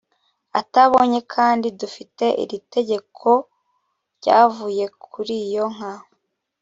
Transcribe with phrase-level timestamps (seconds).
[0.59, 3.29] atabonye kandi dufite iri tegeko
[4.17, 5.93] ryavuye kuri yo nka